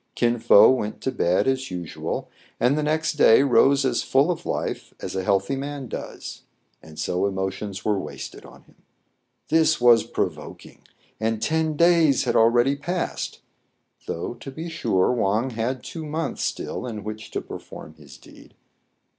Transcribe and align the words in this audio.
Kin 0.15 0.39
Fo 0.39 0.71
went 0.71 0.99
to 1.01 1.11
bed 1.11 1.47
as 1.47 1.69
96 1.71 1.93
TRIBULATIONS 1.93 1.95
OF 1.95 1.99
A 1.99 1.99
CHINAMAN. 1.99 2.05
usual, 2.25 2.29
and 2.59 2.75
the 2.79 2.83
next 2.91 3.13
day 3.17 3.43
rose 3.43 3.85
as 3.85 4.01
full 4.01 4.31
of 4.31 4.45
life 4.47 4.93
as 4.99 5.15
a 5.15 5.23
healthy 5.23 5.55
man 5.55 5.87
does; 5.87 6.41
and 6.81 6.97
so 6.97 7.27
emotions 7.27 7.85
were 7.85 7.99
wasted 7.99 8.43
on 8.43 8.63
him. 8.63 8.77
This 9.49 9.79
was 9.79 10.03
provoking, 10.03 10.81
and 11.19 11.39
ten 11.39 11.77
days 11.77 12.23
had 12.23 12.35
already 12.35 12.75
passed; 12.75 13.41
though, 14.07 14.33
to 14.33 14.49
be 14.49 14.69
sure, 14.69 15.11
Wang 15.11 15.51
had 15.51 15.83
two 15.83 16.07
months 16.07 16.41
still 16.41 16.87
in 16.87 17.03
which 17.03 17.29
to 17.29 17.39
perform 17.39 17.93
his 17.93 18.17
deed. 18.17 18.55